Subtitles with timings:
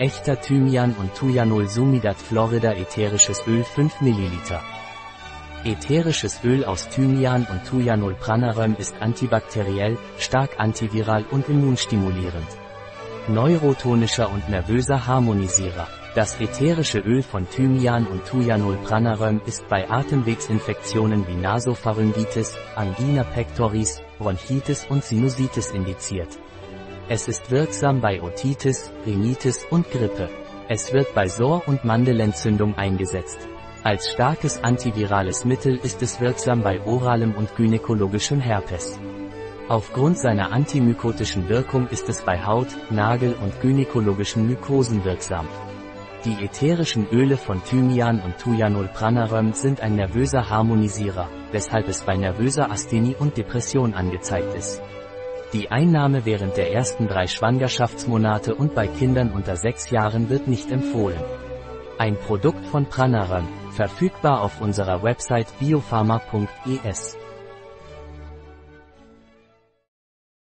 [0.00, 4.32] Echter Thymian und Thujanol Sumidat Florida ätherisches Öl 5 ml.
[5.62, 12.48] Ätherisches Öl aus Thymian und Thujanol Pranaröm ist antibakteriell, stark antiviral und immunstimulierend.
[13.28, 15.86] Neurotonischer und nervöser Harmonisierer.
[16.14, 24.00] Das ätherische Öl von Thymian und Thujanol Pranaröm ist bei Atemwegsinfektionen wie Nasopharyngitis, Angina pectoris,
[24.18, 26.38] Bronchitis und Sinusitis indiziert.
[27.12, 30.28] Es ist wirksam bei Otitis, Rhinitis und Grippe.
[30.68, 33.48] Es wird bei Sor- und Mandelentzündung eingesetzt.
[33.82, 38.96] Als starkes antivirales Mittel ist es wirksam bei oralem und gynäkologischem Herpes.
[39.68, 45.48] Aufgrund seiner antimykotischen Wirkung ist es bei Haut, Nagel und gynäkologischen Mykosen wirksam.
[46.24, 52.16] Die ätherischen Öle von Thymian und Thujanol Pranaröm sind ein nervöser Harmonisierer, weshalb es bei
[52.16, 54.80] nervöser Asthenie und Depression angezeigt ist.
[55.52, 60.70] Die Einnahme während der ersten drei Schwangerschaftsmonate und bei Kindern unter sechs Jahren wird nicht
[60.70, 61.20] empfohlen.
[61.98, 67.16] Ein Produkt von Pranaröm, verfügbar auf unserer Website biopharma.es.